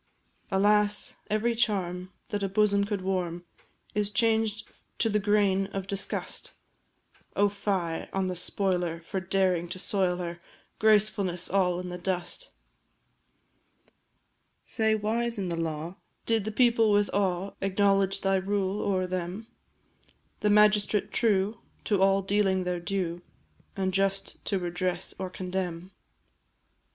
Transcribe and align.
Alas 0.49 1.15
every 1.29 1.53
charm 1.53 2.11
that 2.29 2.41
a 2.41 2.49
bosom 2.49 2.85
could 2.85 3.01
warm 3.01 3.45
Is 3.93 4.09
changed 4.09 4.67
to 4.97 5.09
the 5.09 5.19
grain 5.19 5.67
of 5.67 5.85
disgust! 5.85 6.53
Oh, 7.35 7.49
fie 7.49 8.09
on 8.11 8.25
the 8.25 8.35
spoiler 8.35 9.01
for 9.01 9.19
daring 9.19 9.69
to 9.69 9.77
soil 9.77 10.17
her 10.17 10.41
Gracefulness 10.79 11.51
all 11.51 11.79
in 11.79 11.89
the 11.89 11.99
dust! 11.99 12.49
Say, 14.65 14.95
wise 14.95 15.37
in 15.37 15.49
the 15.49 15.55
law, 15.55 15.97
did 16.25 16.45
the 16.45 16.51
people 16.51 16.89
with 16.91 17.11
awe 17.13 17.51
Acknowledge 17.61 18.21
thy 18.21 18.37
rule 18.37 18.81
o'er 18.81 19.05
them 19.05 19.45
A 20.41 20.49
magistrate 20.49 21.11
true, 21.11 21.59
to 21.83 22.01
all 22.01 22.23
dealing 22.23 22.63
their 22.63 22.79
due, 22.79 23.21
And 23.75 23.93
just 23.93 24.43
to 24.45 24.57
redress 24.57 25.13
or 25.19 25.29
condemn? 25.29 25.91